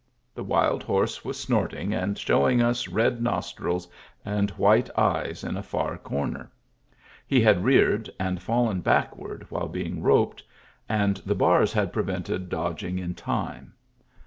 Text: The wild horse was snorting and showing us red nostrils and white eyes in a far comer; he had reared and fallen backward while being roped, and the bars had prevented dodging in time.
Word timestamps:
The 0.33 0.43
wild 0.43 0.81
horse 0.81 1.23
was 1.23 1.39
snorting 1.39 1.93
and 1.93 2.17
showing 2.17 2.59
us 2.59 2.87
red 2.87 3.21
nostrils 3.21 3.87
and 4.25 4.49
white 4.49 4.89
eyes 4.97 5.43
in 5.43 5.55
a 5.55 5.61
far 5.61 5.95
comer; 5.99 6.51
he 7.27 7.39
had 7.39 7.63
reared 7.63 8.09
and 8.19 8.41
fallen 8.41 8.81
backward 8.81 9.45
while 9.51 9.67
being 9.67 10.01
roped, 10.01 10.41
and 10.89 11.17
the 11.17 11.35
bars 11.35 11.71
had 11.71 11.93
prevented 11.93 12.49
dodging 12.49 12.97
in 12.97 13.13
time. 13.13 13.73